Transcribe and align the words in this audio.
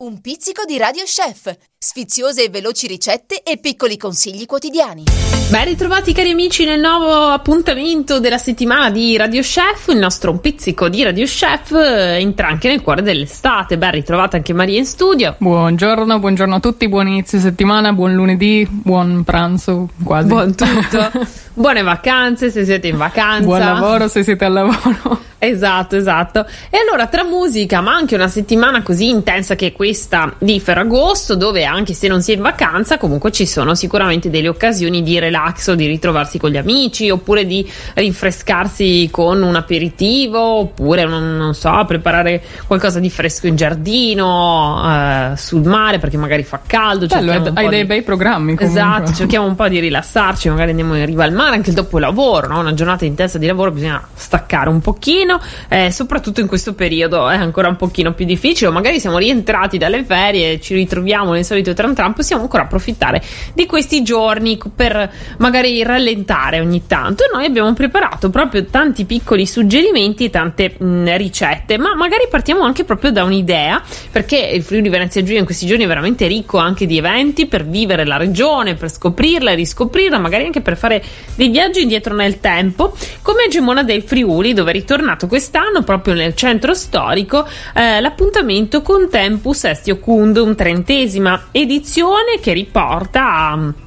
Un 0.00 0.20
pizzico 0.20 0.64
di 0.64 0.78
Radio 0.78 1.02
Chef, 1.02 1.52
sfiziose 1.76 2.44
e 2.44 2.50
veloci 2.50 2.86
ricette 2.86 3.42
e 3.42 3.58
piccoli 3.58 3.96
consigli 3.96 4.46
quotidiani. 4.46 5.02
Ben 5.50 5.64
ritrovati 5.64 6.12
cari 6.12 6.32
amici 6.32 6.66
nel 6.66 6.78
nuovo 6.78 7.30
appuntamento 7.30 8.20
della 8.20 8.36
settimana 8.36 8.90
di 8.90 9.16
Radio 9.16 9.40
Chef, 9.40 9.88
il 9.88 9.96
nostro 9.96 10.30
Un 10.30 10.40
pizzico 10.40 10.90
di 10.90 11.02
Radio 11.02 11.24
Chef 11.24 11.72
eh, 11.72 12.18
entra 12.20 12.48
anche 12.48 12.68
nel 12.68 12.82
cuore 12.82 13.00
dell'estate. 13.00 13.78
Ben 13.78 13.92
ritrovata 13.92 14.36
anche 14.36 14.52
Maria 14.52 14.76
in 14.76 14.84
studio. 14.84 15.36
Buongiorno, 15.38 16.18
buongiorno 16.18 16.56
a 16.56 16.60
tutti, 16.60 16.86
buon 16.86 17.08
inizio 17.08 17.40
settimana, 17.40 17.94
buon 17.94 18.12
lunedì, 18.12 18.68
buon 18.70 19.24
pranzo, 19.24 19.88
quasi. 20.04 20.28
Buon 20.28 20.54
tutto. 20.54 21.10
Buone 21.58 21.82
vacanze 21.82 22.50
se 22.50 22.64
siete 22.64 22.86
in 22.86 22.96
vacanza. 22.96 23.44
Buon 23.44 23.58
lavoro 23.58 24.06
se 24.06 24.22
siete 24.22 24.44
al 24.44 24.52
lavoro. 24.52 25.26
Esatto, 25.40 25.94
esatto. 25.94 26.44
E 26.68 26.78
allora 26.78 27.06
tra 27.06 27.22
musica, 27.22 27.80
ma 27.80 27.94
anche 27.94 28.16
una 28.16 28.26
settimana 28.26 28.82
così 28.82 29.08
intensa 29.08 29.54
che 29.54 29.70
questa 29.70 30.34
di 30.36 30.58
Ferragosto, 30.58 31.36
dove 31.36 31.64
anche 31.64 31.94
se 31.94 32.08
non 32.08 32.22
si 32.22 32.32
è 32.32 32.34
in 32.34 32.42
vacanza, 32.42 32.98
comunque 32.98 33.30
ci 33.30 33.46
sono 33.46 33.76
sicuramente 33.76 34.30
delle 34.30 34.48
occasioni 34.48 35.00
di 35.00 35.16
relax 35.20 35.37
o 35.66 35.74
di 35.74 35.86
ritrovarsi 35.86 36.38
con 36.38 36.50
gli 36.50 36.56
amici, 36.56 37.10
oppure 37.10 37.46
di 37.46 37.68
rinfrescarsi 37.94 39.08
con 39.10 39.42
un 39.42 39.54
aperitivo, 39.56 40.40
oppure 40.40 41.04
non, 41.04 41.36
non 41.36 41.54
so, 41.54 41.84
preparare 41.86 42.42
qualcosa 42.66 42.98
di 42.98 43.10
fresco 43.10 43.46
in 43.46 43.56
giardino, 43.56 44.82
eh, 44.84 45.36
sul 45.36 45.62
mare, 45.62 45.98
perché 45.98 46.16
magari 46.16 46.42
fa 46.42 46.60
caldo. 46.66 47.06
Bello, 47.06 47.52
hai 47.54 47.68
dei 47.68 47.80
di... 47.80 47.86
bei 47.86 48.02
programmi. 48.02 48.54
Comunque. 48.54 48.66
Esatto, 48.66 49.12
cerchiamo 49.12 49.46
un 49.46 49.54
po' 49.54 49.68
di 49.68 49.78
rilassarci, 49.78 50.48
magari 50.48 50.70
andiamo 50.70 50.96
in 50.96 51.06
riva 51.06 51.24
al 51.24 51.32
mare, 51.32 51.56
anche 51.56 51.72
dopo 51.72 51.98
il 51.98 52.04
lavoro, 52.04 52.48
no? 52.48 52.58
una 52.60 52.74
giornata 52.74 53.04
intensa 53.04 53.38
di 53.38 53.46
lavoro, 53.46 53.70
bisogna 53.70 54.06
staccare 54.14 54.68
un 54.68 54.80
pochino, 54.80 55.40
eh, 55.68 55.90
soprattutto 55.90 56.40
in 56.40 56.46
questo 56.46 56.74
periodo 56.74 57.28
è 57.28 57.36
ancora 57.36 57.68
un 57.68 57.76
pochino 57.76 58.12
più 58.12 58.24
difficile, 58.24 58.70
o 58.70 58.72
magari 58.72 59.00
siamo 59.00 59.18
rientrati 59.18 59.78
dalle 59.78 60.04
ferie, 60.04 60.60
ci 60.60 60.74
ritroviamo 60.74 61.32
nel 61.32 61.44
solito 61.44 61.74
tram 61.74 61.94
tram, 61.94 62.12
possiamo 62.12 62.42
ancora 62.42 62.64
approfittare 62.64 63.22
di 63.54 63.66
questi 63.66 64.02
giorni 64.02 64.58
per 64.74 65.10
magari 65.38 65.82
rallentare 65.82 66.60
ogni 66.60 66.86
tanto. 66.86 67.24
E 67.24 67.30
noi 67.32 67.44
abbiamo 67.44 67.72
preparato 67.74 68.30
proprio 68.30 68.64
tanti 68.64 69.04
piccoli 69.04 69.46
suggerimenti, 69.46 70.30
tante 70.30 70.74
mh, 70.76 71.16
ricette, 71.16 71.78
ma 71.78 71.94
magari 71.94 72.26
partiamo 72.30 72.62
anche 72.62 72.84
proprio 72.84 73.12
da 73.12 73.24
un'idea, 73.24 73.82
perché 74.10 74.36
il 74.38 74.62
Friuli 74.62 74.88
Venezia 74.88 75.22
Giulia 75.22 75.40
in 75.40 75.44
questi 75.44 75.66
giorni 75.66 75.84
è 75.84 75.86
veramente 75.86 76.26
ricco 76.26 76.58
anche 76.58 76.86
di 76.86 76.98
eventi 76.98 77.46
per 77.46 77.66
vivere 77.66 78.04
la 78.04 78.16
regione, 78.16 78.74
per 78.74 78.90
scoprirla 78.90 79.52
e 79.52 79.54
riscoprirla, 79.54 80.18
magari 80.18 80.44
anche 80.44 80.60
per 80.60 80.76
fare 80.76 81.02
dei 81.34 81.48
viaggi 81.48 81.82
indietro 81.82 82.14
nel 82.14 82.40
tempo, 82.40 82.94
come 83.22 83.48
Gemona 83.48 83.82
del 83.82 84.02
Friuli, 84.02 84.52
dove 84.54 84.70
è 84.70 84.74
ritornato 84.74 85.26
quest'anno 85.26 85.82
proprio 85.82 86.14
nel 86.14 86.34
centro 86.34 86.74
storico 86.74 87.46
eh, 87.74 88.00
l'appuntamento 88.00 88.82
con 88.82 89.08
Tempus 89.10 89.64
Estio 89.64 89.98
Cundum, 89.98 90.54
trentesima 90.54 91.48
edizione 91.52 92.38
che 92.40 92.52
riporta 92.52 93.50
a 93.50 93.86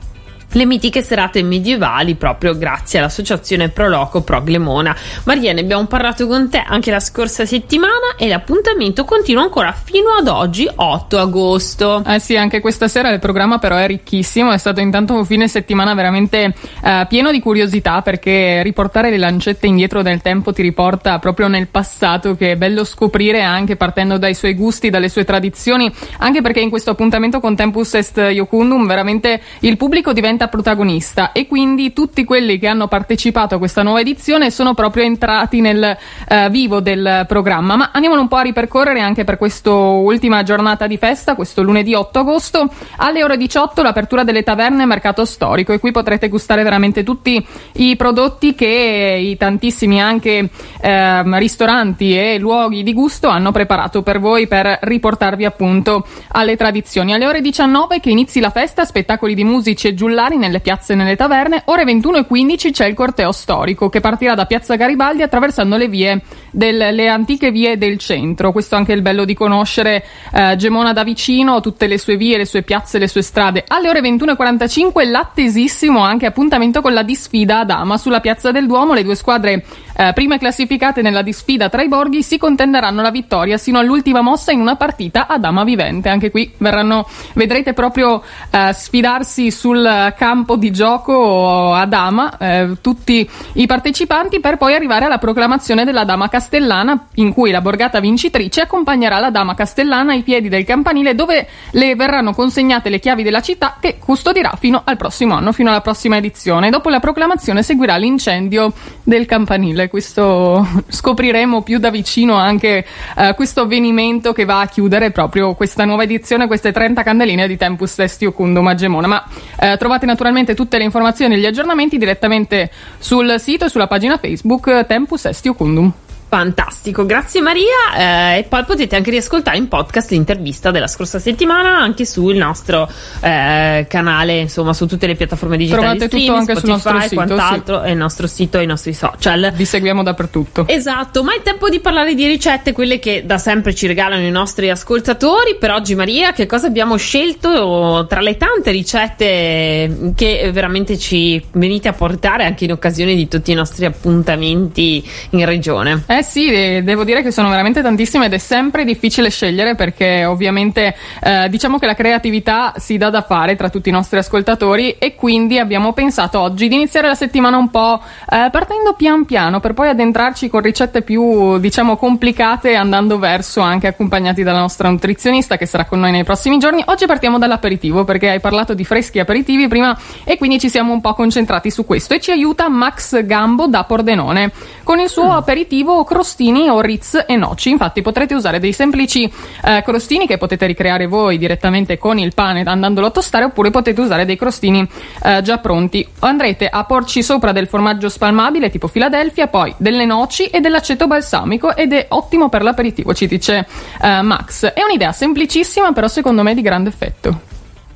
le 0.51 0.65
mitiche 0.65 1.01
serate 1.01 1.43
medievali 1.43 2.15
proprio 2.15 2.57
grazie 2.57 2.99
all'associazione 2.99 3.69
Proloco 3.69 4.21
Proglemona. 4.21 4.95
Maria, 5.23 5.53
ne 5.53 5.61
abbiamo 5.61 5.85
parlato 5.85 6.27
con 6.27 6.49
te 6.49 6.63
anche 6.65 6.91
la 6.91 6.99
scorsa 6.99 7.45
settimana 7.45 8.15
e 8.17 8.27
l'appuntamento 8.27 9.05
continua 9.05 9.43
ancora 9.43 9.71
fino 9.71 10.09
ad 10.11 10.27
oggi, 10.27 10.69
8 10.73 11.17
agosto. 11.17 12.03
Eh 12.05 12.19
sì, 12.19 12.35
anche 12.35 12.59
questa 12.59 12.87
sera 12.87 13.09
il 13.09 13.19
programma 13.19 13.59
però 13.59 13.77
è 13.77 13.87
ricchissimo, 13.87 14.51
è 14.51 14.57
stato 14.57 14.79
intanto 14.79 15.13
un 15.13 15.25
fine 15.25 15.47
settimana 15.47 15.93
veramente 15.93 16.53
eh, 16.83 17.05
pieno 17.07 17.31
di 17.31 17.39
curiosità 17.39 18.01
perché 18.01 18.61
riportare 18.63 19.09
le 19.09 19.17
lancette 19.17 19.67
indietro 19.67 20.01
nel 20.01 20.21
tempo 20.21 20.53
ti 20.53 20.61
riporta 20.61 21.19
proprio 21.19 21.47
nel 21.47 21.67
passato 21.67 22.35
che 22.35 22.51
è 22.51 22.55
bello 22.55 22.83
scoprire 22.83 23.41
anche 23.41 23.75
partendo 23.75 24.17
dai 24.17 24.33
suoi 24.33 24.53
gusti, 24.53 24.89
dalle 24.89 25.09
sue 25.09 25.23
tradizioni, 25.23 25.91
anche 26.19 26.41
perché 26.41 26.59
in 26.59 26.69
questo 26.69 26.91
appuntamento 26.91 27.39
con 27.39 27.55
Tempus 27.55 27.93
Est 27.95 28.17
Iocundum 28.17 28.85
veramente 28.85 29.41
il 29.59 29.77
pubblico 29.77 30.13
diventa 30.13 30.40
diventa 30.41 30.47
protagonista 30.47 31.31
e 31.31 31.45
quindi 31.45 31.93
tutti 31.93 32.23
quelli 32.23 32.57
che 32.57 32.67
hanno 32.67 32.87
partecipato 32.87 33.55
a 33.55 33.57
questa 33.57 33.83
nuova 33.83 33.99
edizione 33.99 34.49
sono 34.49 34.73
proprio 34.73 35.03
entrati 35.03 35.61
nel 35.61 35.95
uh, 36.27 36.49
vivo 36.49 36.79
del 36.79 37.25
programma. 37.27 37.75
Ma 37.75 37.89
andiamolo 37.93 38.21
un 38.21 38.27
po' 38.27 38.37
a 38.37 38.41
ripercorrere 38.41 39.01
anche 39.01 39.23
per 39.23 39.37
quest'ultima 39.37 40.41
giornata 40.43 40.87
di 40.87 40.97
festa, 40.97 41.35
questo 41.35 41.61
lunedì 41.61 41.93
8 41.93 42.19
agosto, 42.19 42.69
alle 42.97 43.23
ore 43.23 43.37
18 43.37 43.81
l'apertura 43.81 44.23
delle 44.23 44.43
taverne 44.43 44.85
Mercato 44.85 45.25
Storico 45.25 45.73
e 45.73 45.79
qui 45.79 45.91
potrete 45.91 46.29
gustare 46.29 46.63
veramente 46.63 47.03
tutti 47.03 47.45
i 47.73 47.95
prodotti 47.95 48.55
che 48.55 49.19
i 49.21 49.37
tantissimi 49.37 50.01
anche 50.01 50.49
eh, 50.81 51.39
ristoranti 51.39 52.17
e 52.17 52.37
luoghi 52.39 52.83
di 52.83 52.93
gusto 52.93 53.27
hanno 53.27 53.51
preparato 53.51 54.01
per 54.01 54.19
voi 54.19 54.47
per 54.47 54.79
riportarvi 54.81 55.45
appunto 55.45 56.05
alle 56.29 56.55
tradizioni. 56.55 57.13
Alle 57.13 57.27
ore 57.27 57.41
19 57.41 57.99
che 57.99 58.09
inizi 58.09 58.39
la 58.39 58.49
festa, 58.49 58.85
spettacoli 58.85 59.35
di 59.35 59.43
musici 59.43 59.87
e 59.87 59.93
giullari 59.93 60.30
popolari 60.31 60.37
nelle 60.37 60.59
piazze 60.59 60.93
e 60.93 60.95
nelle 60.95 61.15
taverne. 61.15 61.63
Ore 61.65 61.83
21.15 61.83 62.71
c'è 62.71 62.85
il 62.85 62.93
corteo 62.93 63.31
storico 63.31 63.89
che 63.89 63.99
partirà 63.99 64.35
da 64.35 64.45
Piazza 64.45 64.75
Garibaldi 64.75 65.21
attraversando 65.21 65.75
le 65.77 65.87
vie 65.87 66.21
delle 66.51 67.07
antiche 67.07 67.51
vie 67.51 67.77
del 67.77 67.97
centro. 67.97 68.51
Questo 68.51 68.75
è 68.75 68.77
anche 68.77 68.93
il 68.93 69.01
bello 69.01 69.25
di 69.25 69.33
conoscere 69.33 70.03
eh, 70.33 70.55
Gemona 70.57 70.93
da 70.93 71.03
vicino, 71.03 71.59
tutte 71.59 71.87
le 71.87 71.97
sue 71.97 72.15
vie, 72.15 72.37
le 72.37 72.45
sue 72.45 72.63
piazze, 72.63 72.97
le 72.97 73.07
sue 73.07 73.21
strade. 73.21 73.63
Alle 73.67 73.89
ore 73.89 74.01
21.45 74.01 75.09
l'attesissimo 75.09 75.99
anche 75.99 76.25
appuntamento 76.25 76.81
con 76.81 76.93
la 76.93 77.03
disfida 77.03 77.59
a 77.59 77.65
Dama 77.65 77.97
sulla 77.97 78.19
Piazza 78.19 78.51
del 78.51 78.67
Duomo. 78.67 78.93
Le 78.93 79.03
due 79.03 79.15
squadre 79.15 79.65
eh, 80.01 80.13
prime 80.13 80.39
classificate 80.39 81.03
nella 81.03 81.21
disfida 81.21 81.69
tra 81.69 81.83
i 81.83 81.87
borghi 81.87 82.23
si 82.23 82.39
contenderanno 82.39 83.03
la 83.03 83.11
vittoria 83.11 83.57
sino 83.57 83.77
all'ultima 83.77 84.21
mossa 84.21 84.51
in 84.51 84.59
una 84.59 84.75
partita 84.75 85.27
a 85.27 85.37
Dama 85.37 85.63
vivente. 85.63 86.09
Anche 86.09 86.31
qui 86.31 86.51
verranno, 86.57 87.07
vedrete 87.33 87.73
proprio 87.73 88.23
eh, 88.49 88.73
sfidarsi 88.73 89.51
sul 89.51 90.13
campo 90.17 90.55
di 90.55 90.71
gioco 90.71 91.73
a 91.73 91.85
Dama 91.85 92.35
eh, 92.37 92.77
tutti 92.81 93.29
i 93.53 93.67
partecipanti 93.67 94.39
per 94.39 94.57
poi 94.57 94.73
arrivare 94.73 95.05
alla 95.05 95.19
proclamazione 95.19 95.85
della 95.85 96.03
Dama 96.03 96.29
Castellana 96.29 97.07
in 97.15 97.31
cui 97.31 97.51
la 97.51 97.61
borgata 97.61 97.99
vincitrice 97.99 98.61
accompagnerà 98.61 99.19
la 99.19 99.29
Dama 99.29 99.53
Castellana 99.53 100.13
ai 100.13 100.23
piedi 100.23 100.49
del 100.49 100.65
campanile 100.65 101.13
dove 101.13 101.47
le 101.71 101.95
verranno 101.95 102.33
consegnate 102.33 102.89
le 102.89 102.99
chiavi 102.99 103.21
della 103.21 103.41
città 103.41 103.77
che 103.79 103.99
custodirà 103.99 104.57
fino 104.59 104.81
al 104.83 104.97
prossimo 104.97 105.35
anno, 105.35 105.51
fino 105.51 105.69
alla 105.69 105.81
prossima 105.81 106.17
edizione. 106.17 106.71
Dopo 106.71 106.89
la 106.89 106.99
proclamazione 106.99 107.61
seguirà 107.61 107.97
l'incendio 107.97 108.73
del 109.03 109.27
campanile. 109.27 109.89
Questo 109.91 110.65
scopriremo 110.87 111.63
più 111.63 111.77
da 111.77 111.89
vicino 111.89 112.35
anche 112.35 112.85
eh, 113.17 113.33
questo 113.35 113.63
avvenimento 113.63 114.31
che 114.31 114.45
va 114.45 114.61
a 114.61 114.67
chiudere 114.67 115.11
proprio 115.11 115.53
questa 115.53 115.83
nuova 115.83 116.03
edizione, 116.03 116.47
queste 116.47 116.71
30 116.71 117.03
candeline 117.03 117.45
di 117.45 117.57
Tempus 117.57 117.95
Testio 117.95 118.31
Cundum 118.31 118.67
a 118.67 118.73
Gemona. 118.73 119.07
Ma 119.07 119.27
eh, 119.59 119.75
trovate 119.75 120.05
naturalmente 120.05 120.55
tutte 120.55 120.77
le 120.77 120.85
informazioni 120.85 121.33
e 121.33 121.39
gli 121.39 121.45
aggiornamenti 121.45 121.97
direttamente 121.97 122.71
sul 122.99 123.35
sito 123.37 123.65
e 123.65 123.69
sulla 123.69 123.87
pagina 123.87 124.17
Facebook 124.17 124.85
Tempus 124.85 125.25
Estio 125.25 125.55
Cundum. 125.55 125.91
Fantastico, 126.33 127.05
grazie 127.05 127.41
Maria. 127.41 127.65
Eh, 127.93 128.37
e 128.37 128.43
poi 128.43 128.63
potete 128.63 128.95
anche 128.95 129.11
riascoltare 129.11 129.57
in 129.57 129.67
podcast 129.67 130.11
l'intervista 130.11 130.71
della 130.71 130.87
scorsa 130.87 131.19
settimana 131.19 131.77
anche 131.77 132.05
sul 132.05 132.37
nostro 132.37 132.89
eh, 133.19 133.85
canale, 133.89 134.39
insomma, 134.39 134.71
su 134.71 134.85
tutte 134.85 135.07
le 135.07 135.15
piattaforme 135.15 135.57
digitali. 135.57 135.81
Trovate 135.81 136.05
streaming, 136.05 136.29
tutto 136.29 136.39
anche 136.39 136.55
Spotify, 136.55 136.61
sul 136.61 136.69
nostro 136.71 137.01
sito, 137.01 137.15
quant'altro, 137.15 137.81
sì. 137.81 137.87
e 137.87 137.91
il 137.91 137.97
nostro 137.97 138.27
sito 138.27 138.59
e 138.59 138.63
i 138.63 138.65
nostri 138.65 138.93
social. 138.93 139.51
Vi 139.53 139.65
seguiamo 139.65 140.03
dappertutto. 140.03 140.67
Esatto, 140.69 141.21
ma 141.21 141.35
è 141.35 141.41
tempo 141.41 141.67
di 141.67 141.81
parlare 141.81 142.15
di 142.15 142.25
ricette, 142.25 142.71
quelle 142.71 142.99
che 142.99 143.23
da 143.25 143.37
sempre 143.37 143.75
ci 143.75 143.85
regalano 143.85 144.23
i 144.23 144.31
nostri 144.31 144.69
ascoltatori. 144.69 145.57
Per 145.59 145.69
oggi, 145.69 145.95
Maria, 145.95 146.31
che 146.31 146.45
cosa 146.45 146.67
abbiamo 146.67 146.95
scelto 146.95 148.05
tra 148.07 148.21
le 148.21 148.37
tante 148.37 148.71
ricette 148.71 150.13
che 150.15 150.49
veramente 150.53 150.97
ci 150.97 151.43
venite 151.51 151.89
a 151.89 151.93
portare 151.93 152.45
anche 152.45 152.63
in 152.63 152.71
occasione 152.71 153.15
di 153.15 153.27
tutti 153.27 153.51
i 153.51 153.55
nostri 153.55 153.83
appuntamenti 153.83 155.05
in 155.31 155.45
regione? 155.45 156.03
Eh 156.07 156.19
sì, 156.23 156.81
devo 156.83 157.03
dire 157.03 157.21
che 157.21 157.31
sono 157.31 157.49
veramente 157.49 157.81
tantissime 157.81 158.25
ed 158.25 158.33
è 158.33 158.37
sempre 158.37 158.83
difficile 158.83 159.29
scegliere 159.29 159.75
perché 159.75 160.25
ovviamente 160.25 160.95
eh, 161.21 161.47
diciamo 161.49 161.79
che 161.79 161.85
la 161.85 161.93
creatività 161.93 162.73
si 162.77 162.97
dà 162.97 163.09
da 163.09 163.21
fare 163.21 163.55
tra 163.55 163.69
tutti 163.69 163.89
i 163.89 163.91
nostri 163.91 164.17
ascoltatori 164.17 164.97
e 164.97 165.15
quindi 165.15 165.59
abbiamo 165.59 165.93
pensato 165.93 166.39
oggi 166.39 166.67
di 166.67 166.75
iniziare 166.75 167.07
la 167.07 167.15
settimana 167.15 167.57
un 167.57 167.69
po' 167.69 168.01
eh, 168.29 168.49
partendo 168.51 168.93
pian 168.93 169.25
piano 169.25 169.59
per 169.59 169.73
poi 169.73 169.89
addentrarci 169.89 170.49
con 170.49 170.61
ricette 170.61 171.01
più 171.01 171.57
diciamo 171.59 171.97
complicate 171.97 172.75
andando 172.75 173.19
verso 173.19 173.61
anche 173.61 173.87
accompagnati 173.87 174.43
dalla 174.43 174.59
nostra 174.59 174.89
nutrizionista 174.89 175.57
che 175.57 175.65
sarà 175.65 175.85
con 175.85 175.99
noi 175.99 176.11
nei 176.11 176.23
prossimi 176.23 176.57
giorni. 176.57 176.83
Oggi 176.87 177.05
partiamo 177.05 177.37
dall'aperitivo 177.37 178.03
perché 178.03 178.29
hai 178.29 178.39
parlato 178.39 178.73
di 178.73 178.83
freschi 178.83 179.19
aperitivi 179.19 179.67
prima 179.67 179.97
e 180.23 180.37
quindi 180.37 180.59
ci 180.59 180.69
siamo 180.69 180.93
un 180.93 181.01
po' 181.01 181.13
concentrati 181.13 181.69
su 181.69 181.85
questo 181.85 182.13
e 182.13 182.19
ci 182.19 182.31
aiuta 182.31 182.69
Max 182.69 183.23
Gambo 183.25 183.67
da 183.67 183.83
Pordenone 183.83 184.51
con 184.83 184.99
il 184.99 185.09
suo 185.09 185.27
mm. 185.27 185.31
aperitivo 185.31 186.03
crostini 186.11 186.67
o 186.67 186.81
ritz 186.81 187.23
e 187.25 187.37
noci. 187.37 187.69
Infatti 187.69 188.01
potrete 188.01 188.33
usare 188.33 188.59
dei 188.59 188.73
semplici 188.73 189.31
eh, 189.63 189.81
crostini 189.81 190.27
che 190.27 190.37
potete 190.37 190.65
ricreare 190.65 191.07
voi 191.07 191.37
direttamente 191.37 191.97
con 191.97 192.19
il 192.19 192.33
pane 192.33 192.63
andandolo 192.63 193.07
a 193.07 193.11
tostare 193.11 193.45
oppure 193.45 193.71
potete 193.71 194.01
usare 194.01 194.25
dei 194.25 194.35
crostini 194.35 194.85
eh, 195.23 195.41
già 195.41 195.59
pronti. 195.59 196.05
Andrete 196.19 196.67
a 196.67 196.83
porci 196.83 197.23
sopra 197.23 197.53
del 197.53 197.67
formaggio 197.67 198.09
spalmabile 198.09 198.69
tipo 198.69 198.89
Philadelphia, 198.89 199.47
poi 199.47 199.73
delle 199.77 200.03
noci 200.03 200.47
e 200.47 200.59
dell'aceto 200.59 201.07
balsamico 201.07 201.77
ed 201.77 201.93
è 201.93 202.07
ottimo 202.09 202.49
per 202.49 202.63
l'aperitivo, 202.63 203.13
ci 203.13 203.27
dice 203.27 203.65
eh, 204.01 204.21
Max. 204.21 204.65
È 204.65 204.83
un'idea 204.83 205.13
semplicissima 205.13 205.93
però 205.93 206.09
secondo 206.09 206.43
me 206.43 206.53
di 206.53 206.61
grande 206.61 206.89
effetto. 206.89 207.50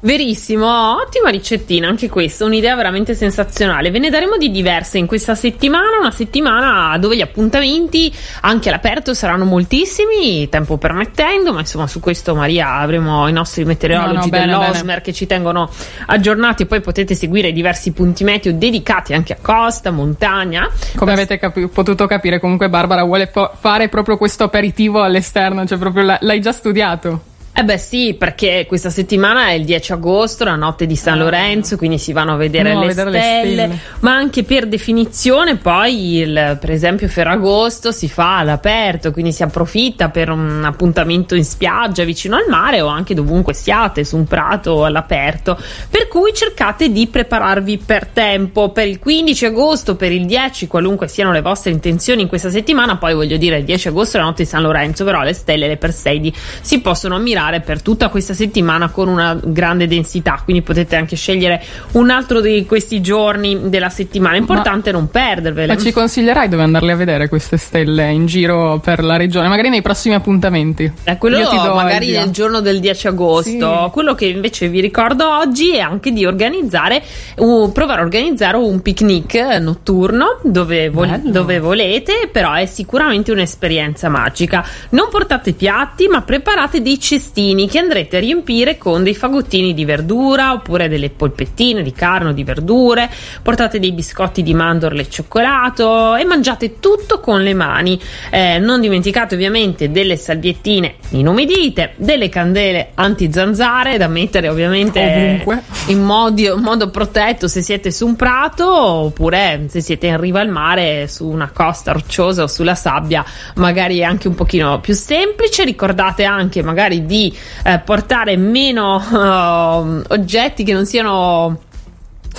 Verissimo, 0.05 0.97
ottima 1.01 1.29
ricettina, 1.31 1.87
anche 1.87 2.09
questa, 2.09 2.45
un'idea 2.45 2.75
veramente 2.75 3.15
sensazionale. 3.15 3.89
Ve 3.89 3.97
ne 3.97 4.11
daremo 4.11 4.37
di 4.37 4.51
diverse 4.51 4.99
in 4.99 5.07
questa 5.07 5.33
settimana, 5.33 5.97
una 5.99 6.11
settimana 6.11 6.95
dove 6.99 7.15
gli 7.15 7.21
appuntamenti 7.21 8.13
anche 8.41 8.69
all'aperto 8.69 9.15
saranno 9.15 9.45
moltissimi, 9.45 10.47
tempo 10.47 10.77
permettendo, 10.77 11.53
ma 11.53 11.61
insomma 11.61 11.87
su 11.87 11.99
questo 11.99 12.35
Maria 12.35 12.75
avremo 12.75 13.27
i 13.27 13.31
nostri 13.31 13.65
meteorologi 13.65 14.13
no, 14.13 14.21
no, 14.21 14.29
bene, 14.29 14.45
dell'Osmer 14.45 14.85
bene. 14.85 15.01
che 15.01 15.11
ci 15.11 15.25
tengono 15.25 15.71
aggiornati 16.05 16.61
e 16.61 16.65
poi 16.67 16.81
potete 16.81 17.15
seguire 17.15 17.51
diversi 17.51 17.91
punti 17.91 18.23
meteo 18.23 18.51
dedicati 18.53 19.15
anche 19.15 19.33
a 19.33 19.37
costa, 19.41 19.89
montagna. 19.89 20.69
Come 20.97 21.15
Bast- 21.15 21.31
avete 21.31 21.39
capi- 21.39 21.65
potuto 21.67 22.05
capire, 22.05 22.39
comunque 22.39 22.69
Barbara 22.69 23.03
vuole 23.03 23.25
fo- 23.25 23.53
fare 23.59 23.89
proprio 23.89 24.17
questo 24.17 24.43
aperitivo 24.43 25.01
all'esterno, 25.01 25.65
cioè 25.65 25.79
proprio 25.79 26.03
l- 26.03 26.17
l'hai 26.21 26.39
già 26.41 26.51
studiato. 26.51 27.33
Eh 27.57 27.63
beh 27.63 27.77
sì, 27.77 28.15
perché 28.15 28.65
questa 28.67 28.89
settimana 28.89 29.47
è 29.47 29.53
il 29.53 29.63
10 29.63 29.93
agosto, 29.93 30.43
la 30.43 30.55
notte 30.55 30.85
di 30.85 30.97
San 30.97 31.21
ah. 31.21 31.23
Lorenzo, 31.23 31.77
quindi 31.77 31.97
si 31.97 32.11
vanno 32.11 32.33
a 32.33 32.35
vedere, 32.35 32.73
no, 32.73 32.81
le, 32.81 32.87
vedere 32.87 33.09
stelle, 33.11 33.43
le, 33.43 33.63
stelle, 33.63 33.79
ma 34.01 34.13
anche 34.13 34.43
per 34.43 34.67
definizione 34.67 35.55
poi 35.55 36.17
il, 36.17 36.57
per 36.59 36.69
esempio 36.69 37.07
Ferragosto 37.07 37.93
si 37.93 38.09
fa 38.09 38.39
all'aperto, 38.39 39.13
quindi 39.13 39.31
si 39.31 39.41
approfitta 39.41 40.09
per 40.09 40.31
un 40.31 40.65
appuntamento 40.65 41.33
in 41.33 41.45
spiaggia 41.45 42.03
vicino 42.03 42.35
al 42.35 42.43
mare 42.49 42.81
o 42.81 42.87
anche 42.87 43.13
dovunque 43.13 43.53
siate, 43.53 44.03
su 44.03 44.17
un 44.17 44.25
prato 44.25 44.83
all'aperto, 44.83 45.57
per 45.89 46.09
cui 46.09 46.33
cercate 46.33 46.91
di 46.91 47.07
prepararvi 47.07 47.77
per 47.77 48.07
tempo, 48.07 48.71
per 48.71 48.89
il 48.89 48.99
15 48.99 49.45
agosto, 49.45 49.95
per 49.95 50.11
il 50.11 50.25
10, 50.25 50.67
qualunque 50.67 51.07
siano 51.07 51.31
le 51.31 51.39
vostre 51.39 51.71
intenzioni 51.71 52.23
in 52.23 52.27
questa 52.27 52.49
settimana, 52.49 52.97
poi 52.97 53.13
voglio 53.13 53.37
dire 53.37 53.59
il 53.59 53.63
10 53.63 53.87
agosto 53.87 54.17
è 54.17 54.19
la 54.19 54.25
notte 54.25 54.43
di 54.43 54.49
San 54.49 54.61
Lorenzo, 54.61 55.05
però 55.05 55.21
le 55.21 55.31
stelle, 55.31 55.69
le 55.69 55.77
Perseidi 55.77 56.35
si 56.59 56.81
possono 56.81 57.15
ammirare 57.15 57.43
iniziare 57.45 57.61
per 57.61 57.81
tutta 57.81 58.09
questa 58.09 58.33
settimana 58.33 58.89
con 58.89 59.07
una 59.07 59.37
grande 59.41 59.87
densità, 59.87 60.41
quindi 60.43 60.61
potete 60.61 60.95
anche 60.95 61.15
scegliere 61.15 61.61
un 61.91 62.09
altro 62.09 62.41
di 62.41 62.65
questi 62.65 63.01
giorni 63.01 63.69
della 63.69 63.89
settimana. 63.89 64.35
Importante 64.37 64.91
ma, 64.91 64.97
non 64.97 65.09
perdervele. 65.09 65.73
Ma 65.73 65.79
ci 65.79 65.91
consiglierai 65.91 66.47
dove 66.47 66.63
andarle 66.63 66.91
a 66.91 66.95
vedere 66.95 67.29
queste 67.29 67.57
stelle 67.57 68.11
in 68.11 68.25
giro 68.25 68.79
per 68.83 69.03
la 69.03 69.17
regione, 69.17 69.47
magari 69.47 69.69
nei 69.69 69.81
prossimi 69.81 70.15
appuntamenti? 70.15 70.91
Eh, 71.03 71.17
quello 71.17 71.37
Io 71.37 71.49
ti 71.49 71.55
do 71.55 71.73
magari 71.73 72.11
nel 72.11 72.31
giorno 72.31 72.59
del 72.59 72.79
10 72.79 73.07
agosto. 73.07 73.83
Sì. 73.85 73.91
Quello 73.91 74.15
che 74.15 74.25
invece 74.25 74.69
vi 74.69 74.79
ricordo 74.79 75.27
oggi 75.29 75.75
è 75.75 75.79
anche 75.79 76.11
di 76.11 76.25
organizzare, 76.25 77.01
uh, 77.37 77.71
provare 77.71 78.01
a 78.01 78.03
organizzare 78.03 78.57
un 78.57 78.81
picnic 78.81 79.35
notturno 79.59 80.39
dove, 80.43 80.89
vol- 80.89 81.21
dove 81.23 81.59
volete, 81.59 82.29
però 82.31 82.53
è 82.53 82.65
sicuramente 82.65 83.31
un'esperienza 83.31 84.09
magica. 84.09 84.65
Non 84.89 85.07
portate 85.09 85.53
piatti, 85.53 86.07
ma 86.07 86.21
preparate 86.21 86.81
dei 86.81 86.99
cestini 86.99 87.34
cestini 87.35 87.67
che 87.67 87.79
andrete 87.79 88.15
a 88.15 88.19
riempire 88.21 88.77
con 88.77 89.03
dei 89.03 89.13
fagottini 89.13 89.73
di 89.73 89.83
verdura 89.83 90.53
oppure 90.53 90.87
delle 90.87 91.09
polpettine 91.09 91.83
di 91.83 91.91
carne 91.91 92.29
o 92.29 92.31
di 92.31 92.45
verdure, 92.45 93.09
portate 93.41 93.77
dei 93.79 93.91
biscotti 93.91 94.41
di 94.41 94.53
mandorle 94.53 95.01
e 95.01 95.09
cioccolato 95.09 96.15
e 96.15 96.23
mangiate 96.23 96.79
tutto 96.79 97.19
con 97.19 97.43
le 97.43 97.53
mani. 97.53 97.99
Eh, 98.29 98.57
non 98.59 98.79
dimenticate 98.79 99.35
ovviamente 99.35 99.91
delle 99.91 100.15
salviettine 100.15 100.95
inumidite, 101.09 101.93
delle 101.97 102.29
candele 102.29 102.91
anti-zanzare 102.93 103.97
da 103.97 104.07
mettere 104.07 104.47
ovviamente 104.47 105.03
Ovunque. 105.03 105.63
in 105.87 106.01
modo, 106.01 106.57
modo 106.57 106.89
protetto 106.89 107.49
se 107.49 107.61
siete 107.61 107.91
su 107.91 108.05
un 108.05 108.15
prato 108.15 108.71
oppure 108.71 109.65
se 109.67 109.81
siete 109.81 110.07
in 110.07 110.19
riva 110.19 110.39
al 110.39 110.49
mare 110.49 111.07
su 111.09 111.27
una 111.27 111.51
costa 111.53 111.91
rocciosa 111.91 112.43
o 112.43 112.47
sulla 112.47 112.75
sabbia 112.75 113.25
magari 113.55 113.99
è 113.99 114.03
anche 114.03 114.29
un 114.29 114.35
pochino 114.35 114.79
più 114.79 114.93
semplice. 114.93 115.65
Ricordate 115.65 116.23
anche 116.23 116.63
magari 116.63 117.05
di 117.05 117.24
eh, 117.63 117.79
portare 117.79 118.35
meno 118.37 118.95
uh, 118.95 120.03
oggetti 120.13 120.63
che 120.63 120.73
non 120.73 120.85
siano 120.85 121.59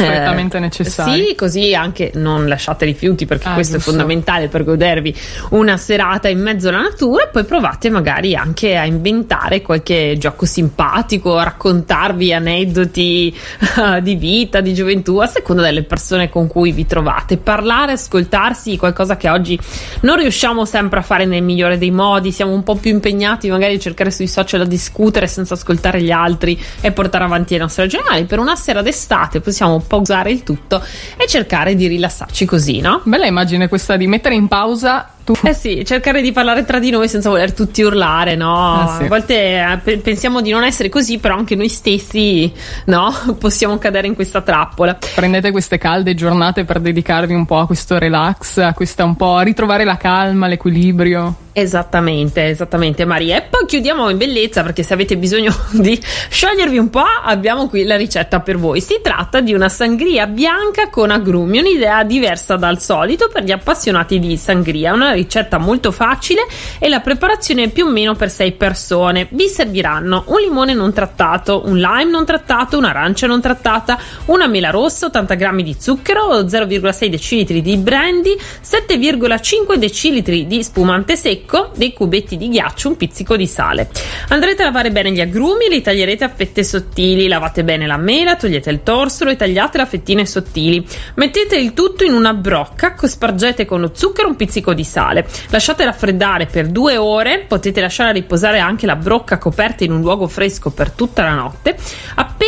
strettamente 0.04 0.56
eh, 0.58 0.60
necessari. 0.60 1.26
Sì, 1.28 1.34
così 1.34 1.74
anche 1.74 2.12
non 2.14 2.46
lasciate 2.46 2.84
rifiuti 2.84 3.26
perché 3.26 3.48
ah, 3.48 3.54
questo 3.54 3.76
giusto. 3.76 3.90
è 3.90 3.92
fondamentale 3.92 4.48
per 4.48 4.64
godervi 4.64 5.14
una 5.50 5.76
serata 5.76 6.28
in 6.28 6.40
mezzo 6.40 6.68
alla 6.68 6.82
natura 6.82 7.24
e 7.24 7.28
poi 7.28 7.44
provate 7.44 7.90
magari 7.90 8.34
anche 8.34 8.76
a 8.76 8.84
inventare 8.84 9.62
qualche 9.62 10.16
gioco 10.18 10.44
simpatico, 10.44 11.36
a 11.36 11.44
raccontarvi 11.44 12.32
aneddoti 12.32 13.36
uh, 13.76 14.00
di 14.02 14.14
vita, 14.16 14.60
di 14.60 14.74
gioventù, 14.74 15.18
a 15.18 15.26
seconda 15.26 15.62
delle 15.62 15.82
persone 15.82 16.28
con 16.28 16.46
cui 16.46 16.72
vi 16.72 16.86
trovate. 16.86 17.38
Parlare, 17.38 17.92
ascoltarsi, 17.92 18.76
qualcosa 18.76 19.16
che 19.16 19.28
oggi 19.28 19.58
non 20.00 20.16
riusciamo 20.16 20.64
sempre 20.64 20.98
a 20.98 21.02
fare 21.02 21.24
nel 21.24 21.42
migliore 21.42 21.78
dei 21.78 21.90
modi, 21.90 22.32
siamo 22.32 22.52
un 22.52 22.62
po' 22.62 22.76
più 22.76 22.90
impegnati 22.90 23.48
magari 23.48 23.74
a 23.74 23.78
cercare 23.78 24.10
sui 24.10 24.28
social 24.28 24.60
a 24.60 24.66
discutere 24.66 25.26
senza 25.26 25.54
ascoltare 25.54 26.02
gli 26.02 26.10
altri 26.10 26.60
e 26.80 26.92
portare 26.92 27.24
avanti 27.24 27.54
le 27.54 27.60
nostre 27.60 27.84
ragionali. 27.84 28.24
Per 28.24 28.38
una 28.38 28.56
sera 28.56 28.82
d'estate 28.82 29.40
possiamo 29.40 29.80
pausare 29.86 30.30
il 30.30 30.42
tutto 30.42 30.82
e 31.16 31.26
cercare 31.26 31.74
di 31.74 31.86
rilassarci 31.86 32.44
così, 32.44 32.80
no? 32.80 33.00
Bella 33.04 33.26
immagine 33.26 33.68
questa 33.68 33.96
di 33.96 34.06
mettere 34.06 34.34
in 34.34 34.48
pausa 34.48 35.10
tu. 35.26 35.34
Eh 35.42 35.52
sì, 35.52 35.84
cercare 35.84 36.22
di 36.22 36.30
parlare 36.30 36.64
tra 36.64 36.78
di 36.78 36.90
noi 36.90 37.08
senza 37.08 37.28
voler 37.28 37.52
tutti 37.52 37.82
urlare, 37.82 38.36
no? 38.36 38.84
Eh 38.84 38.98
sì. 38.98 39.04
A 39.04 39.08
volte 39.08 39.80
eh, 39.84 39.98
pensiamo 39.98 40.40
di 40.40 40.50
non 40.50 40.62
essere 40.62 40.88
così, 40.88 41.18
però 41.18 41.36
anche 41.36 41.56
noi 41.56 41.68
stessi, 41.68 42.50
no? 42.86 43.12
Possiamo 43.38 43.76
cadere 43.78 44.06
in 44.06 44.14
questa 44.14 44.40
trappola. 44.40 44.96
Prendete 45.14 45.50
queste 45.50 45.78
calde 45.78 46.14
giornate 46.14 46.64
per 46.64 46.78
dedicarvi 46.78 47.34
un 47.34 47.44
po' 47.44 47.58
a 47.58 47.66
questo 47.66 47.98
relax, 47.98 48.58
a 48.58 48.72
questa 48.72 49.04
un 49.04 49.16
po' 49.16 49.34
a 49.34 49.42
ritrovare 49.42 49.84
la 49.84 49.96
calma, 49.96 50.46
l'equilibrio. 50.46 51.44
Esattamente, 51.58 52.48
esattamente 52.48 53.06
Maria. 53.06 53.38
E 53.38 53.46
poi 53.48 53.64
chiudiamo 53.64 54.10
in 54.10 54.18
bellezza 54.18 54.62
perché 54.62 54.82
se 54.82 54.92
avete 54.92 55.16
bisogno 55.16 55.54
di 55.72 55.98
sciogliervi 56.28 56.76
un 56.76 56.90
po' 56.90 57.00
abbiamo 57.00 57.66
qui 57.66 57.84
la 57.84 57.96
ricetta 57.96 58.40
per 58.40 58.58
voi. 58.58 58.82
Si 58.82 59.00
tratta 59.02 59.40
di 59.40 59.54
una 59.54 59.70
sangria 59.70 60.26
bianca 60.26 60.90
con 60.90 61.10
agrumi, 61.10 61.60
un'idea 61.60 62.04
diversa 62.04 62.56
dal 62.56 62.78
solito 62.78 63.30
per 63.32 63.44
gli 63.44 63.52
appassionati 63.52 64.18
di 64.18 64.36
sangria, 64.36 64.92
una 64.92 65.15
ricetta 65.16 65.58
molto 65.58 65.90
facile 65.90 66.46
e 66.78 66.88
la 66.88 67.00
preparazione 67.00 67.64
è 67.64 67.68
più 67.68 67.86
o 67.86 67.90
meno 67.90 68.14
per 68.14 68.30
6 68.30 68.52
persone. 68.52 69.26
Vi 69.30 69.48
serviranno 69.48 70.24
un 70.28 70.40
limone 70.40 70.74
non 70.74 70.92
trattato, 70.92 71.62
un 71.66 71.76
lime 71.76 72.10
non 72.10 72.24
trattato, 72.24 72.78
un'arancia 72.78 73.26
non 73.26 73.40
trattata, 73.40 73.98
una 74.26 74.46
mela 74.46 74.70
rossa, 74.70 75.06
80 75.06 75.34
g 75.34 75.62
di 75.62 75.76
zucchero, 75.78 76.42
0,6 76.42 77.06
decilitri 77.08 77.62
di 77.62 77.76
brandy, 77.76 78.36
7,5 78.36 79.74
decilitri 79.76 80.46
di 80.46 80.62
spumante 80.62 81.16
secco 81.16 81.70
dei 81.74 81.92
cubetti 81.92 82.36
di 82.36 82.48
ghiaccio, 82.48 82.88
un 82.88 82.96
pizzico 82.96 83.36
di 83.36 83.46
sale. 83.46 83.88
Andrete 84.28 84.62
a 84.62 84.66
lavare 84.66 84.90
bene 84.90 85.12
gli 85.12 85.20
agrumi, 85.20 85.68
li 85.68 85.82
taglierete 85.82 86.24
a 86.24 86.28
fette 86.28 86.62
sottili, 86.62 87.28
lavate 87.28 87.64
bene 87.64 87.86
la 87.86 87.96
mela, 87.96 88.36
togliete 88.36 88.70
il 88.70 88.82
torsolo 88.82 89.30
e 89.30 89.36
tagliatela 89.36 89.84
a 89.84 89.86
fettine 89.86 90.26
sottili. 90.26 90.86
Mettete 91.14 91.56
il 91.56 91.72
tutto 91.72 92.04
in 92.04 92.12
una 92.12 92.34
brocca, 92.34 92.94
cospargete 92.94 93.64
con 93.64 93.80
lo 93.80 93.92
zucchero 93.94 94.28
un 94.28 94.36
pizzico 94.36 94.74
di 94.74 94.84
sale. 94.84 95.05
Lasciate 95.50 95.84
raffreddare 95.84 96.46
per 96.46 96.68
due 96.68 96.96
ore, 96.96 97.44
potete 97.46 97.80
lasciare 97.80 98.12
riposare 98.12 98.58
anche 98.58 98.86
la 98.86 98.96
brocca 98.96 99.38
coperta 99.38 99.84
in 99.84 99.92
un 99.92 100.00
luogo 100.00 100.26
fresco 100.26 100.70
per 100.70 100.90
tutta 100.90 101.22
la 101.22 101.34
notte. 101.34 101.76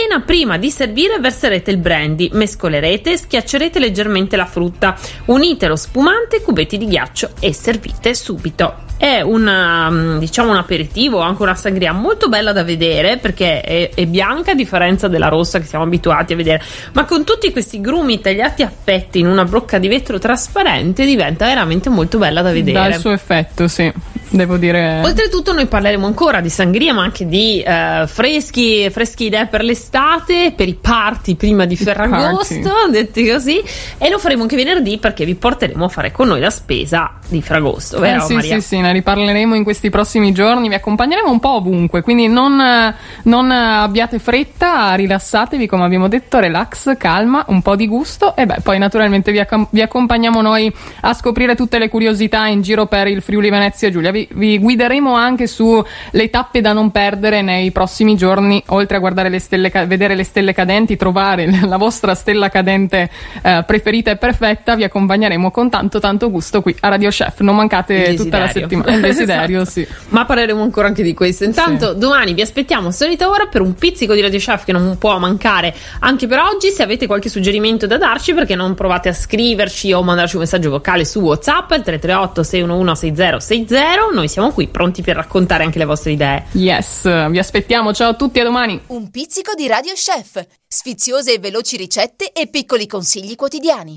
Appena 0.08 0.24
prima 0.24 0.56
di 0.56 0.70
servire 0.70 1.18
verserete 1.18 1.70
il 1.70 1.76
brandy, 1.76 2.30
mescolerete 2.32 3.12
e 3.12 3.18
schiaccerete 3.18 3.78
leggermente 3.78 4.36
la 4.36 4.46
frutta. 4.46 4.96
Unite 5.26 5.66
lo 5.66 5.76
spumante 5.76 6.36
ai 6.36 6.42
cubetti 6.42 6.78
di 6.78 6.86
ghiaccio 6.86 7.32
e 7.40 7.52
servite 7.52 8.14
subito 8.14 8.86
è 8.98 9.20
una, 9.20 9.88
mm, 9.88 10.18
diciamo 10.18 10.50
un 10.50 10.56
aperitivo, 10.56 11.20
anche 11.20 11.42
una 11.42 11.54
sangria 11.54 11.92
molto 11.92 12.28
bella 12.28 12.52
da 12.52 12.64
vedere 12.64 13.18
perché 13.18 13.60
è, 13.60 13.90
è, 13.94 14.06
bianca 14.06 14.50
a 14.50 14.54
differenza 14.54 15.06
della 15.06 15.28
rossa 15.28 15.60
che 15.60 15.66
siamo 15.66 15.84
abituati 15.84 16.32
a 16.32 16.36
vedere, 16.36 16.60
ma 16.94 17.04
con 17.04 17.22
tutti 17.24 17.52
questi 17.52 17.80
grumi 17.80 18.20
tagliati 18.20 18.62
a 18.62 18.70
fetti 18.70 19.20
in 19.20 19.28
una 19.28 19.44
brocca 19.44 19.78
di 19.78 19.86
vetro 19.86 20.18
trasparente 20.18 21.04
diventa 21.04 21.46
veramente 21.46 21.88
molto 21.88 22.18
bella 22.18 22.42
da 22.42 22.50
vedere. 22.50 22.78
Dà 22.78 22.86
il 22.88 22.96
suo 22.96 23.12
effetto, 23.12 23.68
sì. 23.68 23.92
Devo 24.30 24.56
dire. 24.56 25.00
Oltretutto, 25.04 25.52
noi 25.52 25.66
parleremo 25.66 26.06
ancora 26.06 26.40
di 26.40 26.48
sangria, 26.48 26.92
ma 26.92 27.02
anche 27.02 27.26
di 27.26 27.64
uh, 27.66 28.06
freschi, 28.06 28.88
fresche 28.90 29.24
idee 29.24 29.46
per 29.46 29.62
l'estate, 29.62 30.52
per 30.56 30.68
i 30.68 30.74
party 30.74 31.34
prima 31.34 31.64
di 31.64 31.76
Ferragosto, 31.76 32.70
detti 32.90 33.28
così. 33.28 33.62
E 33.98 34.08
lo 34.08 34.18
faremo 34.18 34.42
anche 34.42 34.56
venerdì 34.56 34.98
perché 34.98 35.24
vi 35.24 35.34
porteremo 35.34 35.84
a 35.84 35.88
fare 35.88 36.12
con 36.12 36.28
noi 36.28 36.40
la 36.40 36.50
spesa 36.50 37.17
di 37.28 37.42
Fragosto, 37.42 37.98
vero? 37.98 38.22
Eh, 38.22 38.26
sì, 38.26 38.34
Maria? 38.34 38.54
sì, 38.54 38.60
sì, 38.60 38.80
ne 38.80 38.92
riparleremo 38.92 39.54
in 39.54 39.62
questi 39.62 39.90
prossimi 39.90 40.32
giorni. 40.32 40.68
Vi 40.68 40.74
accompagneremo 40.74 41.30
un 41.30 41.40
po' 41.40 41.56
ovunque, 41.56 42.02
quindi 42.02 42.26
non, 42.26 42.94
non 43.24 43.50
abbiate 43.50 44.18
fretta, 44.18 44.94
rilassatevi, 44.94 45.66
come 45.66 45.84
abbiamo 45.84 46.08
detto, 46.08 46.38
relax, 46.38 46.96
calma, 46.96 47.44
un 47.48 47.62
po' 47.62 47.76
di 47.76 47.86
gusto 47.86 48.34
e 48.34 48.46
beh, 48.46 48.60
poi 48.62 48.78
naturalmente 48.78 49.30
vi, 49.32 49.40
acc- 49.40 49.68
vi 49.70 49.82
accompagniamo 49.82 50.40
noi 50.40 50.72
a 51.02 51.12
scoprire 51.12 51.54
tutte 51.54 51.78
le 51.78 51.88
curiosità 51.88 52.46
in 52.46 52.62
giro 52.62 52.86
per 52.86 53.06
il 53.08 53.22
Friuli 53.22 53.50
Venezia 53.50 53.90
Giulia. 53.90 54.10
Vi, 54.10 54.28
vi 54.32 54.58
guideremo 54.58 55.14
anche 55.14 55.46
sulle 55.46 56.30
tappe 56.30 56.60
da 56.60 56.72
non 56.72 56.90
perdere 56.90 57.42
nei 57.42 57.70
prossimi 57.70 58.16
giorni, 58.16 58.62
oltre 58.68 58.96
a 58.96 59.00
guardare 59.00 59.28
le 59.28 59.38
stelle, 59.38 59.70
vedere 59.86 60.14
le 60.14 60.24
stelle 60.24 60.52
cadenti, 60.52 60.96
trovare 60.96 61.48
la 61.66 61.76
vostra 61.76 62.14
stella 62.14 62.48
cadente 62.48 63.10
eh, 63.42 63.64
preferita 63.66 64.10
e 64.10 64.16
perfetta, 64.16 64.74
vi 64.74 64.84
accompagneremo 64.84 65.50
con 65.50 65.68
tanto 65.70 66.00
tanto 66.00 66.30
gusto 66.30 66.62
qui 66.62 66.74
a 66.80 66.88
Radio 66.88 67.10
Chef. 67.18 67.40
Non 67.40 67.56
mancate 67.56 68.14
tutta 68.14 68.38
la 68.38 68.48
settimana. 68.48 68.94
Il 68.94 69.00
desiderio, 69.00 69.62
esatto. 69.62 69.70
sì. 69.70 69.86
Ma 70.10 70.24
parleremo 70.24 70.62
ancora 70.62 70.86
anche 70.86 71.02
di 71.02 71.14
questo. 71.14 71.44
Intanto, 71.44 71.92
sì. 71.92 71.98
domani 71.98 72.34
vi 72.34 72.40
aspettiamo 72.40 72.90
solita 72.90 73.28
ora 73.28 73.46
per 73.46 73.60
un 73.60 73.74
pizzico 73.74 74.14
di 74.14 74.20
Radio 74.20 74.38
Chef 74.38 74.64
che 74.64 74.72
non 74.72 74.96
può 74.98 75.18
mancare 75.18 75.74
anche 76.00 76.26
per 76.26 76.38
oggi. 76.38 76.70
Se 76.70 76.82
avete 76.82 77.06
qualche 77.06 77.28
suggerimento 77.28 77.86
da 77.86 77.98
darci, 77.98 78.34
perché 78.34 78.54
non 78.54 78.74
provate 78.74 79.08
a 79.08 79.12
scriverci 79.12 79.92
o 79.92 80.02
mandarci 80.02 80.36
un 80.36 80.42
messaggio 80.42 80.70
vocale 80.70 81.04
su 81.04 81.20
WhatsApp 81.20 81.70
al 81.72 81.82
338 81.82 82.42
611 82.42 82.96
6060. 82.96 84.14
Noi 84.14 84.28
siamo 84.28 84.52
qui 84.52 84.68
pronti 84.68 85.02
per 85.02 85.16
raccontare 85.16 85.64
anche 85.64 85.78
le 85.78 85.84
vostre 85.84 86.12
idee. 86.12 86.44
Yes, 86.52 87.28
vi 87.28 87.38
aspettiamo. 87.38 87.92
Ciao 87.92 88.10
a 88.10 88.14
tutti, 88.14 88.40
a 88.40 88.44
domani. 88.44 88.80
Un 88.88 89.10
pizzico 89.10 89.54
di 89.54 89.66
Radio 89.66 89.92
Chef. 89.94 90.44
Sfiziose 90.66 91.32
e 91.32 91.38
veloci 91.38 91.76
ricette 91.76 92.30
e 92.32 92.46
piccoli 92.48 92.86
consigli 92.86 93.34
quotidiani. 93.34 93.96